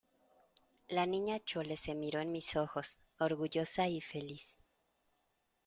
[0.87, 4.57] la Niña Chole se miró en mis ojos, orgullosa y feliz: